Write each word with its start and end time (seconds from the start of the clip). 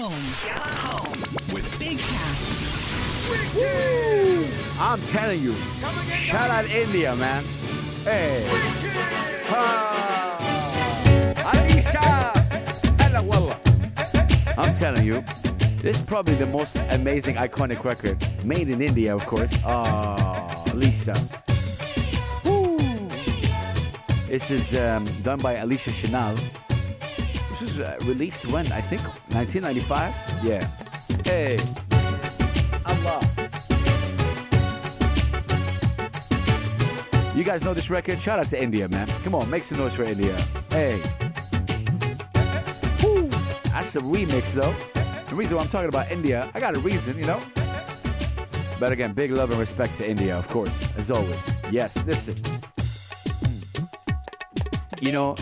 home. 0.00 0.12
Home 0.88 1.20
with 1.52 1.78
Big 1.78 1.98
Cass. 1.98 2.40
I'm 4.80 5.00
telling 5.08 5.40
you, 5.42 5.54
shout 6.14 6.50
out 6.50 6.64
India, 6.70 7.14
man. 7.16 7.44
Hey. 8.04 8.46
Ah. 9.50 10.38
I'm 14.56 14.74
telling 14.78 15.04
you, 15.04 15.22
this 15.82 16.00
is 16.00 16.06
probably 16.06 16.34
the 16.34 16.46
most 16.46 16.76
amazing, 16.90 17.36
iconic 17.36 17.84
record. 17.84 18.16
Made 18.44 18.68
in 18.68 18.80
India, 18.80 19.14
of 19.14 19.24
course. 19.26 19.52
Oh, 19.66 20.16
Alisha. 20.68 21.16
Woo. 22.44 22.76
This 24.26 24.50
is 24.50 24.76
um, 24.78 25.04
done 25.22 25.38
by 25.38 25.56
Alisha 25.56 25.92
Chinai. 25.92 26.69
This 27.60 27.76
was 27.76 27.86
uh, 27.86 27.98
released 28.04 28.46
when? 28.46 28.64
I 28.72 28.80
think 28.80 29.02
1995? 29.34 30.16
Yeah. 30.42 30.64
Hey. 31.26 31.58
Allah. 32.86 33.20
You 37.36 37.44
guys 37.44 37.62
know 37.62 37.74
this 37.74 37.90
record? 37.90 38.18
Shout 38.18 38.38
out 38.38 38.46
to 38.46 38.62
India, 38.62 38.88
man. 38.88 39.06
Come 39.24 39.34
on, 39.34 39.50
make 39.50 39.64
some 39.64 39.76
noise 39.76 39.92
for 39.92 40.04
India. 40.04 40.34
Hey. 40.70 41.02
Woo. 43.02 43.28
That's 43.68 43.94
a 43.94 44.00
remix, 44.00 44.54
though. 44.54 44.72
The 45.28 45.34
reason 45.36 45.58
why 45.58 45.62
I'm 45.62 45.68
talking 45.68 45.90
about 45.90 46.10
India, 46.10 46.50
I 46.54 46.60
got 46.60 46.74
a 46.74 46.80
reason, 46.80 47.18
you 47.18 47.24
know? 47.24 47.42
But 48.78 48.90
again, 48.90 49.12
big 49.12 49.32
love 49.32 49.50
and 49.50 49.60
respect 49.60 49.98
to 49.98 50.08
India, 50.08 50.38
of 50.38 50.46
course, 50.46 50.96
as 50.96 51.10
always. 51.10 51.62
Yes, 51.70 51.94
listen. 52.06 52.36
You 55.02 55.12
know, 55.12 55.36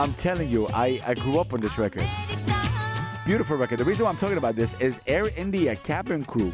I'm 0.00 0.12
telling 0.14 0.48
you, 0.48 0.66
I, 0.68 0.98
I 1.06 1.14
grew 1.14 1.38
up 1.38 1.54
on 1.54 1.60
this 1.60 1.78
record. 1.78 2.02
Beautiful 3.24 3.56
record. 3.56 3.78
The 3.78 3.84
reason 3.84 4.04
why 4.04 4.10
I'm 4.10 4.16
talking 4.16 4.36
about 4.36 4.56
this 4.56 4.74
is 4.80 5.00
Air 5.06 5.28
India 5.36 5.76
cabin 5.76 6.24
crew 6.24 6.50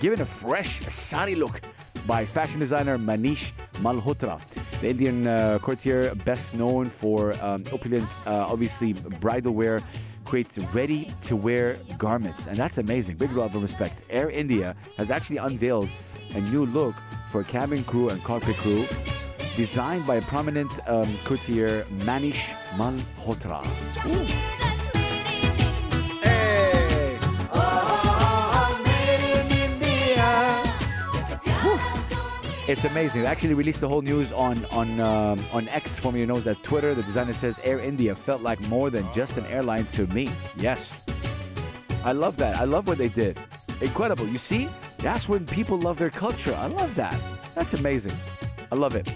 given 0.00 0.20
a 0.20 0.24
fresh 0.24 0.80
sari 0.80 1.36
look 1.36 1.60
by 2.08 2.24
fashion 2.24 2.58
designer 2.58 2.98
Manish 2.98 3.52
Malhotra. 3.74 4.36
The 4.80 4.88
Indian 4.88 5.28
uh, 5.28 5.58
couturier, 5.62 6.12
best 6.24 6.54
known 6.54 6.86
for 6.86 7.34
um, 7.40 7.62
opulent, 7.72 8.08
uh, 8.26 8.48
obviously, 8.50 8.94
bridal 9.20 9.52
wear, 9.52 9.80
creates 10.24 10.58
ready 10.74 11.12
to 11.22 11.36
wear 11.36 11.78
garments. 11.98 12.48
And 12.48 12.56
that's 12.56 12.78
amazing. 12.78 13.16
Big 13.16 13.30
love 13.30 13.54
and 13.54 13.62
respect. 13.62 14.02
Air 14.10 14.30
India 14.30 14.74
has 14.96 15.12
actually 15.12 15.36
unveiled 15.36 15.88
a 16.34 16.40
new 16.40 16.66
look 16.66 16.96
for 17.30 17.42
cabin 17.42 17.82
crew 17.84 18.10
and 18.10 18.22
cockpit 18.22 18.56
crew 18.56 18.84
designed 19.56 20.06
by 20.06 20.20
prominent 20.20 20.72
um, 20.88 21.16
couturier 21.24 21.84
Manish 22.00 22.50
Malhotra. 22.76 23.64
Hey. 26.22 26.54
It's 32.66 32.84
amazing. 32.84 33.22
They 33.22 33.26
actually 33.26 33.52
released 33.52 33.82
the 33.82 33.88
whole 33.88 34.00
news 34.00 34.32
on 34.32 34.64
on 34.66 34.98
um, 34.98 35.38
on 35.52 35.68
X, 35.68 35.98
formerly 35.98 36.24
known 36.24 36.38
as 36.38 36.56
Twitter. 36.62 36.94
The 36.94 37.02
designer 37.02 37.34
says 37.34 37.60
Air 37.62 37.78
India 37.78 38.14
felt 38.14 38.40
like 38.40 38.58
more 38.68 38.88
than 38.88 39.04
just 39.14 39.36
an 39.36 39.44
airline 39.46 39.84
to 39.88 40.06
me. 40.14 40.30
Yes, 40.56 41.06
I 42.04 42.12
love 42.12 42.38
that. 42.38 42.56
I 42.56 42.64
love 42.64 42.88
what 42.88 42.96
they 42.96 43.10
did. 43.10 43.38
Incredible. 43.82 44.26
You 44.26 44.38
see, 44.38 44.70
that's 44.98 45.28
when 45.28 45.44
people 45.44 45.78
love 45.78 45.98
their 45.98 46.08
culture. 46.08 46.54
I 46.54 46.66
love 46.68 46.94
that. 46.94 47.14
That's 47.54 47.74
amazing. 47.74 48.12
I 48.72 48.76
love 48.76 48.96
it. 48.96 49.12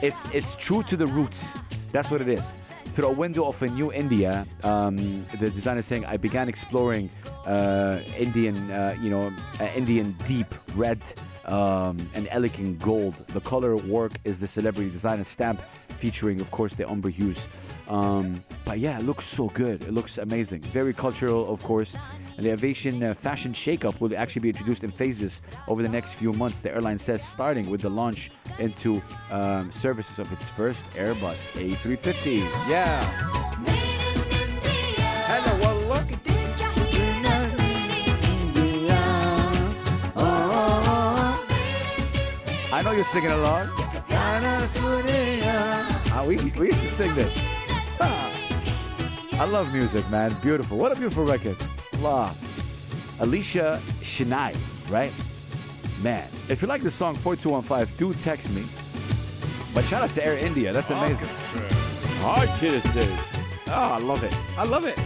It's 0.00 0.32
it's 0.32 0.54
true 0.54 0.84
to 0.84 0.96
the 0.96 1.06
roots. 1.06 1.58
That's 1.90 2.10
what 2.10 2.20
it 2.20 2.28
is. 2.28 2.54
Through 2.94 3.08
a 3.08 3.12
window 3.12 3.46
of 3.46 3.60
a 3.62 3.66
new 3.66 3.92
India, 3.92 4.46
um, 4.62 4.96
the 5.38 5.50
designer 5.50 5.80
is 5.80 5.86
saying, 5.86 6.04
I 6.06 6.16
began 6.16 6.48
exploring 6.48 7.10
uh, 7.46 8.00
Indian, 8.16 8.56
uh, 8.70 8.94
you 9.00 9.10
know, 9.10 9.32
uh, 9.60 9.64
Indian 9.76 10.16
deep 10.26 10.46
red 10.74 10.98
um, 11.46 11.98
and 12.14 12.28
elegant 12.30 12.80
gold. 12.80 13.14
The 13.28 13.40
color 13.40 13.76
work 13.76 14.12
is 14.24 14.40
the 14.40 14.48
celebrity 14.48 14.90
designer 14.90 15.24
stamp, 15.24 15.60
featuring, 15.98 16.40
of 16.40 16.50
course, 16.50 16.74
the 16.74 16.88
umber 16.88 17.08
hues. 17.08 17.46
Um, 17.88 18.40
but 18.68 18.80
yeah, 18.80 18.98
it 18.98 19.04
looks 19.04 19.24
so 19.24 19.48
good. 19.48 19.80
It 19.84 19.94
looks 19.94 20.18
amazing. 20.18 20.60
Very 20.60 20.92
cultural, 20.92 21.50
of 21.50 21.62
course. 21.62 21.96
And 22.36 22.44
the 22.44 22.50
aviation 22.50 23.02
uh, 23.02 23.14
fashion 23.14 23.54
shakeup 23.54 23.98
will 23.98 24.14
actually 24.14 24.42
be 24.42 24.50
introduced 24.50 24.84
in 24.84 24.90
phases 24.90 25.40
over 25.68 25.82
the 25.82 25.88
next 25.88 26.12
few 26.12 26.34
months. 26.34 26.60
The 26.60 26.74
airline 26.74 26.98
says, 26.98 27.26
starting 27.26 27.70
with 27.70 27.80
the 27.80 27.88
launch 27.88 28.30
into 28.58 29.00
um, 29.30 29.72
services 29.72 30.18
of 30.18 30.30
its 30.34 30.50
first 30.50 30.84
Airbus 30.90 31.48
A350. 31.56 32.40
Yeah. 32.68 33.00
Hello, 35.30 35.58
well, 35.62 35.76
look. 35.88 36.04
I 42.70 42.82
know 42.82 42.92
you're 42.92 43.04
singing 43.04 43.30
along. 43.30 43.70
Ah, 46.10 46.22
we, 46.26 46.36
we 46.36 46.66
used 46.66 46.82
to 46.82 46.88
sing 46.88 47.14
this. 47.14 47.57
Ah. 49.38 49.42
I 49.42 49.44
love 49.46 49.72
music, 49.72 50.08
man. 50.10 50.32
Beautiful. 50.42 50.78
What 50.78 50.92
a 50.92 50.96
beautiful 50.96 51.24
record. 51.24 51.56
La. 52.00 52.30
Alisha 53.20 53.78
Chinai, 54.02 54.54
right? 54.90 55.12
Man, 56.02 56.28
if 56.48 56.62
you 56.62 56.68
like 56.68 56.82
the 56.82 56.90
song 56.90 57.14
4215, 57.14 57.96
do 57.98 58.12
text 58.22 58.54
me. 58.54 58.62
But 59.74 59.84
shout 59.84 60.02
out 60.02 60.10
to 60.10 60.24
Air 60.24 60.36
India. 60.36 60.72
That's 60.72 60.90
amazing. 60.90 61.28
Hard 62.20 62.48
kid 62.60 62.82
Oh, 63.70 63.72
I 63.72 63.98
love 63.98 64.22
it. 64.24 64.34
I 64.56 64.64
love 64.64 64.84
it. 64.86 64.98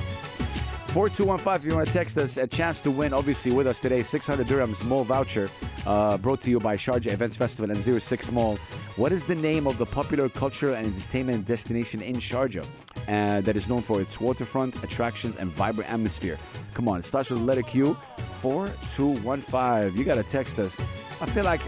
4215, 0.93 1.54
if 1.54 1.64
you 1.64 1.75
want 1.75 1.87
to 1.87 1.93
text 1.93 2.19
us, 2.19 2.37
a 2.37 2.47
chance 2.47 2.81
to 2.82 2.91
win, 2.91 3.12
obviously, 3.14 3.53
with 3.53 3.66
us 3.66 3.81
today, 3.81 4.03
600 4.03 4.47
dirhams 4.47 4.84
mall 4.87 5.04
voucher 5.04 5.49
uh, 5.87 6.16
brought 6.19 6.41
to 6.43 6.50
you 6.50 6.59
by 6.59 6.75
Sharjah 6.75 7.12
Events 7.12 7.37
Festival 7.37 7.70
and 7.70 7.81
Zero 7.81 7.98
Six 7.98 8.31
Mall. 8.31 8.56
What 8.97 9.12
is 9.12 9.26
the 9.26 9.34
name 9.34 9.66
of 9.66 9.78
the 9.78 9.87
popular 9.87 10.28
cultural 10.28 10.75
and 10.75 10.87
entertainment 10.87 11.47
destination 11.47 12.03
in 12.03 12.16
Sharjah 12.16 12.66
uh, 13.09 13.41
that 13.41 13.56
is 13.56 13.69
known 13.69 13.82
for 13.82 14.00
its 14.00 14.20
waterfront, 14.20 14.82
attractions, 14.84 15.37
and 15.37 15.50
vibrant 15.50 15.91
atmosphere? 15.91 16.38
Come 16.75 16.88
on, 16.88 17.00
it 17.00 17.04
starts 17.04 17.31
with 17.31 17.41
the 17.41 17.44
letter 17.44 17.62
Q, 17.62 17.94
4215. 18.41 19.98
You 19.98 20.04
got 20.04 20.16
to 20.16 20.22
text 20.25 20.59
us. 20.59 20.78
I 21.20 21.26
feel 21.26 21.44
like, 21.44 21.60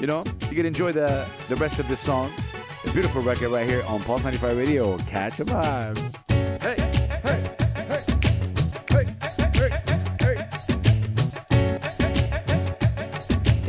you 0.00 0.06
know, 0.06 0.24
you 0.48 0.56
can 0.56 0.66
enjoy 0.66 0.92
the, 0.92 1.28
the 1.48 1.56
rest 1.56 1.78
of 1.78 1.88
this 1.88 2.00
song. 2.00 2.30
A 2.86 2.90
beautiful 2.92 3.22
record 3.22 3.50
right 3.50 3.68
here 3.68 3.82
on 3.86 4.00
Pulse 4.00 4.24
95 4.24 4.56
Radio. 4.56 4.96
Catch 4.98 5.40
a 5.40 5.44
vibe. 5.44 6.29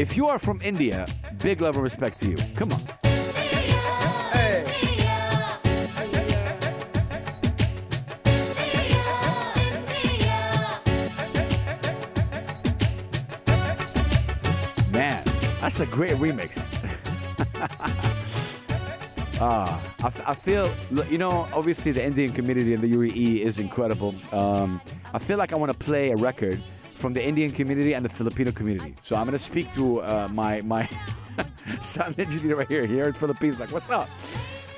If 0.02 0.18
you 0.18 0.28
are 0.30 0.40
from 0.40 0.60
India, 0.64 1.06
big 1.44 1.62
love 1.62 1.76
and 1.76 1.84
respect 1.84 2.20
to 2.22 2.30
you. 2.30 2.38
Come 2.56 2.72
on. 2.72 2.80
Man, 14.92 15.24
that's 15.62 15.80
a 15.82 15.86
great 15.86 16.18
remix. 16.18 16.58
Ah, 19.44 19.82
I 20.28 20.36
feel, 20.36 20.70
you 21.10 21.18
know, 21.18 21.48
obviously 21.52 21.92
the 21.92 22.06
Indian 22.06 22.32
community 22.32 22.74
in 22.74 22.82
the 22.82 22.92
UAE 22.92 23.40
is 23.40 23.58
incredible. 23.58 24.14
Um, 24.32 24.80
I 25.16 25.18
feel 25.18 25.40
like 25.40 25.52
I 25.52 25.56
want 25.56 25.72
to 25.72 25.78
play 25.78 26.12
a 26.12 26.16
record 26.16 26.62
from 27.02 27.14
the 27.14 27.24
Indian 27.24 27.52
community 27.52 27.94
and 27.94 28.06
the 28.06 28.10
Filipino 28.10 28.52
community. 28.52 28.94
So 29.02 29.16
I'm 29.16 29.26
going 29.26 29.38
to 29.38 29.44
speak 29.44 29.74
to 29.74 30.02
uh, 30.02 30.30
my 30.32 30.62
my 30.62 30.88
sound 31.82 32.20
engineer 32.20 32.56
right 32.58 32.68
here, 32.68 32.86
here 32.86 33.08
in 33.08 33.14
Philippines. 33.14 33.60
Like, 33.60 33.72
what's 33.72 33.90
up? 33.90 34.08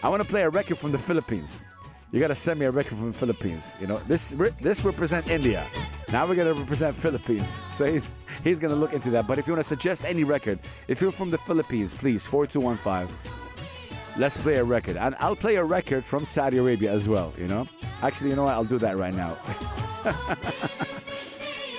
I 0.01 0.09
want 0.09 0.23
to 0.23 0.27
play 0.27 0.43
a 0.43 0.49
record 0.49 0.77
from 0.77 0.91
the 0.91 0.97
Philippines. 0.97 1.63
You 2.11 2.19
got 2.19 2.27
to 2.27 2.35
send 2.35 2.59
me 2.59 2.65
a 2.65 2.71
record 2.71 2.97
from 2.97 3.11
the 3.11 3.17
Philippines. 3.17 3.75
You 3.81 3.87
know, 3.87 3.97
this 4.07 4.33
re- 4.33 4.55
this 4.61 4.85
represent 4.85 5.29
India. 5.29 5.67
Now 6.13 6.25
we're 6.25 6.35
going 6.35 6.53
to 6.53 6.59
represent 6.59 6.95
Philippines. 6.95 7.61
So 7.69 7.91
he's 7.91 8.09
he's 8.43 8.59
going 8.59 8.73
to 8.73 8.79
look 8.79 8.93
into 8.93 9.09
that. 9.11 9.27
But 9.27 9.37
if 9.37 9.47
you 9.47 9.53
want 9.53 9.65
to 9.65 9.71
suggest 9.75 10.05
any 10.05 10.23
record, 10.23 10.59
if 10.87 11.01
you're 11.01 11.11
from 11.11 11.29
the 11.29 11.39
Philippines, 11.39 11.93
please 11.93 12.25
4215 12.25 13.43
let's 14.15 14.37
play 14.37 14.55
a 14.55 14.63
record. 14.63 14.95
And 14.95 15.15
I'll 15.19 15.35
play 15.35 15.55
a 15.55 15.63
record 15.63 16.05
from 16.05 16.23
Saudi 16.25 16.57
Arabia 16.57 16.91
as 16.93 17.07
well, 17.07 17.33
you 17.37 17.47
know? 17.47 17.65
Actually, 18.03 18.29
you 18.29 18.35
know 18.35 18.43
what? 18.43 18.53
I'll 18.53 18.63
do 18.63 18.77
that 18.77 18.95
right 18.97 19.15
now. 19.15 19.37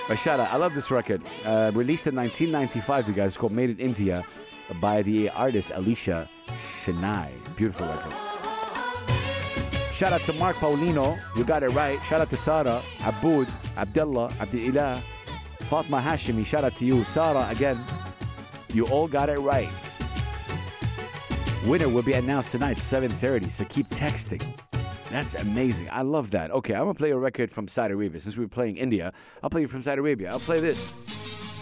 but 0.07 0.17
shout 0.17 0.39
out, 0.39 0.51
I 0.51 0.57
love 0.57 0.73
this 0.73 0.91
record. 0.91 1.21
Uh, 1.43 1.71
released 1.73 2.07
in 2.07 2.15
1995, 2.15 3.07
you 3.07 3.13
guys, 3.13 3.37
called 3.37 3.51
Made 3.51 3.69
in 3.71 3.79
India 3.79 4.23
by 4.79 5.01
the 5.01 5.29
artist 5.29 5.71
Alisha 5.71 6.27
Chinai. 6.83 7.31
Beautiful 7.55 7.87
record. 7.87 8.13
Shout 9.93 10.11
out 10.11 10.21
to 10.21 10.33
Mark 10.33 10.57
Paulino. 10.57 11.17
You 11.37 11.45
got 11.45 11.63
it 11.63 11.71
right. 11.71 12.01
Shout 12.01 12.19
out 12.19 12.29
to 12.29 12.37
Sarah, 12.37 12.81
Aboud, 13.05 13.47
Abdullah, 13.77 14.29
Abdullah, 14.41 15.01
Fatma 15.69 16.01
Hashimi. 16.01 16.45
Shout 16.45 16.65
out 16.65 16.73
to 16.73 16.85
you. 16.85 17.03
Sarah, 17.05 17.47
again, 17.49 17.81
you 18.73 18.85
all 18.87 19.07
got 19.07 19.29
it 19.29 19.39
right. 19.39 19.69
Winner 21.65 21.89
will 21.89 22.03
be 22.03 22.13
announced 22.13 22.51
tonight, 22.51 22.77
7.30, 22.77 23.45
so 23.45 23.65
keep 23.65 23.87
texting. 23.87 24.64
That's 25.15 25.35
amazing. 25.35 25.87
I 25.93 26.01
love 26.01 26.31
that. 26.31 26.51
Okay, 26.51 26.73
I'm 26.73 26.87
to 26.87 26.93
play 26.93 27.11
a 27.11 27.17
record 27.17 27.49
from 27.49 27.69
Saudi 27.69 27.93
Arabia. 27.93 28.19
Since 28.19 28.35
we 28.35 28.43
were 28.43 28.49
playing 28.49 28.75
India, 28.75 29.13
I'll 29.41 29.49
play 29.49 29.61
you 29.61 29.69
from 29.69 29.81
Saudi 29.81 29.99
Arabia. 29.99 30.29
I'll 30.29 30.41
play 30.41 30.59
this. 30.59 30.91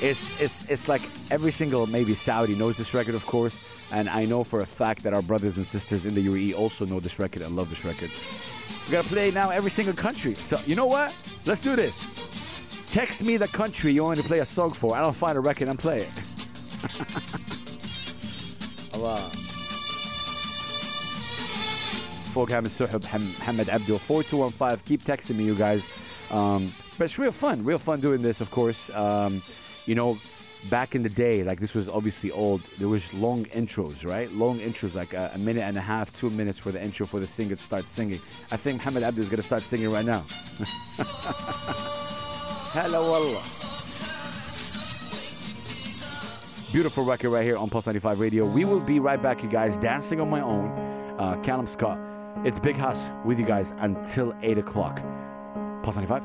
It's, 0.00 0.40
it's, 0.40 0.64
it's 0.68 0.86
like 0.86 1.02
every 1.32 1.50
single 1.50 1.88
maybe 1.88 2.14
Saudi 2.14 2.54
knows 2.54 2.76
this 2.76 2.94
record, 2.94 3.16
of 3.16 3.26
course, 3.26 3.58
and 3.92 4.08
I 4.08 4.24
know 4.24 4.44
for 4.44 4.60
a 4.60 4.66
fact 4.66 5.02
that 5.04 5.14
our 5.14 5.22
brothers 5.22 5.56
and 5.56 5.66
sisters 5.66 6.06
in 6.06 6.14
the 6.14 6.26
UAE 6.26 6.54
also 6.58 6.84
know 6.86 7.00
this 7.00 7.18
record 7.18 7.42
and 7.42 7.56
love 7.56 7.70
this 7.70 7.84
record. 7.84 8.10
We're 8.86 9.02
gonna 9.02 9.08
play 9.08 9.30
now 9.30 9.50
every 9.50 9.70
single 9.70 9.94
country. 9.94 10.34
So 10.34 10.58
you 10.66 10.74
know 10.74 10.86
what? 10.86 11.16
Let's 11.44 11.60
do 11.60 11.76
this. 11.76 12.06
Text 12.90 13.22
me 13.22 13.36
the 13.36 13.48
country 13.48 13.92
you 13.92 14.04
want 14.04 14.16
me 14.16 14.22
to 14.22 14.28
play 14.28 14.38
a 14.38 14.46
song 14.46 14.70
for. 14.70 14.96
I 14.96 15.00
don't 15.00 15.16
find 15.16 15.36
a 15.36 15.40
record 15.40 15.68
and 15.68 15.78
play 15.78 15.98
it. 15.98 16.12
Allah. 18.94 19.30
Suhub, 22.36 23.02
Hamad 23.04 23.68
Abdul, 23.68 23.98
4215. 23.98 24.84
Keep 24.84 25.02
texting 25.02 25.36
me, 25.36 25.44
you 25.44 25.54
guys. 25.54 25.88
Um, 26.30 26.70
but 26.98 27.04
it's 27.04 27.18
real 27.18 27.32
fun, 27.32 27.64
real 27.64 27.78
fun 27.78 28.00
doing 28.00 28.20
this, 28.20 28.40
of 28.40 28.50
course. 28.50 28.94
Um, 28.94 29.42
you 29.86 29.94
know, 29.94 30.18
back 30.70 30.94
in 30.94 31.02
the 31.02 31.08
day, 31.08 31.42
like 31.44 31.60
this 31.60 31.74
was 31.74 31.88
obviously 31.88 32.30
old, 32.30 32.60
there 32.78 32.88
was 32.88 33.12
long 33.14 33.44
intros, 33.46 34.06
right? 34.06 34.30
Long 34.32 34.58
intros, 34.58 34.94
like 34.94 35.12
a, 35.14 35.30
a, 35.34 35.38
minute 35.38 35.62
and 35.62 35.76
a 35.76 35.80
half, 35.80 36.12
two 36.12 36.30
minutes 36.30 36.58
for 36.58 36.72
the 36.72 36.82
intro 36.82 37.06
for 37.06 37.20
the 37.20 37.26
singer 37.26 37.56
to 37.56 37.62
start 37.62 37.84
singing. 37.84 38.20
I 38.50 38.56
think 38.56 38.78
Muhammad 38.78 39.02
Abdul 39.04 39.24
is 39.24 39.30
going 39.30 39.38
to 39.38 39.42
start 39.42 39.62
singing 39.62 39.90
right 39.90 40.04
now. 40.04 40.24
Hello, 42.72 43.02
Allah. 43.04 43.42
Beautiful 46.72 47.04
record 47.04 47.30
right 47.30 47.44
here 47.44 47.56
on 47.56 47.70
Pulse 47.70 47.86
95 47.86 48.20
Radio. 48.20 48.44
We 48.44 48.64
will 48.64 48.80
be 48.80 49.00
right 49.00 49.22
back, 49.22 49.42
you 49.42 49.48
guys, 49.48 49.78
dancing 49.78 50.20
on 50.20 50.28
my 50.28 50.40
own. 50.40 50.68
Uh, 51.18 51.40
Callum 51.42 51.66
Scott. 51.66 51.98
It's 52.44 52.58
Big 52.60 52.76
House 52.76 53.10
with 53.24 53.38
you 53.38 53.46
guys 53.46 53.72
until 53.78 54.34
8 54.42 54.58
o'clock. 54.58 55.02
Pulse 55.82 55.96
95. 55.96 56.22